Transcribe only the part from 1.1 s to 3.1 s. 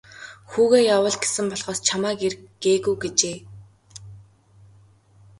гэсэн болохоос чамайг ир гээгүй